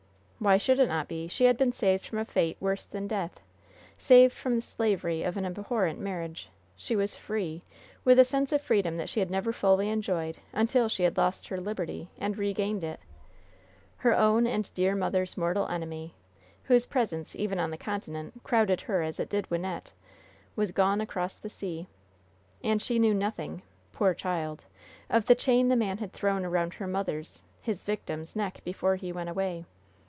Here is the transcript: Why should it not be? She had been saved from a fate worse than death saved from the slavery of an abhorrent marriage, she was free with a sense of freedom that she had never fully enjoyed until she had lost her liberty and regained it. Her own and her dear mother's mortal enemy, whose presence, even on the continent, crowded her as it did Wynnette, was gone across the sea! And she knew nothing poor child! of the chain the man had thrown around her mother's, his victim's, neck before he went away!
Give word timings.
Why 0.43 0.57
should 0.57 0.79
it 0.79 0.87
not 0.89 1.07
be? 1.07 1.27
She 1.27 1.43
had 1.45 1.55
been 1.55 1.71
saved 1.71 2.07
from 2.07 2.17
a 2.17 2.25
fate 2.25 2.57
worse 2.59 2.87
than 2.87 3.05
death 3.07 3.39
saved 3.99 4.33
from 4.33 4.55
the 4.55 4.61
slavery 4.63 5.21
of 5.21 5.37
an 5.37 5.45
abhorrent 5.45 5.99
marriage, 5.99 6.49
she 6.75 6.95
was 6.95 7.15
free 7.15 7.61
with 8.03 8.17
a 8.17 8.25
sense 8.25 8.51
of 8.51 8.59
freedom 8.59 8.97
that 8.97 9.07
she 9.07 9.19
had 9.19 9.29
never 9.29 9.53
fully 9.53 9.87
enjoyed 9.87 10.39
until 10.51 10.89
she 10.89 11.03
had 11.03 11.15
lost 11.15 11.49
her 11.49 11.61
liberty 11.61 12.09
and 12.17 12.39
regained 12.39 12.83
it. 12.83 12.99
Her 13.97 14.17
own 14.17 14.47
and 14.47 14.65
her 14.65 14.71
dear 14.73 14.95
mother's 14.95 15.37
mortal 15.37 15.67
enemy, 15.67 16.15
whose 16.63 16.87
presence, 16.87 17.35
even 17.35 17.59
on 17.59 17.69
the 17.69 17.77
continent, 17.77 18.41
crowded 18.43 18.81
her 18.81 19.03
as 19.03 19.19
it 19.19 19.29
did 19.29 19.47
Wynnette, 19.51 19.91
was 20.55 20.71
gone 20.71 21.01
across 21.01 21.37
the 21.37 21.49
sea! 21.49 21.85
And 22.63 22.81
she 22.81 22.97
knew 22.97 23.13
nothing 23.13 23.61
poor 23.93 24.15
child! 24.15 24.65
of 25.07 25.27
the 25.27 25.35
chain 25.35 25.67
the 25.67 25.75
man 25.75 25.99
had 25.99 26.13
thrown 26.13 26.43
around 26.45 26.73
her 26.73 26.87
mother's, 26.87 27.43
his 27.61 27.83
victim's, 27.83 28.35
neck 28.35 28.61
before 28.65 28.95
he 28.95 29.11
went 29.11 29.29
away! 29.29 29.65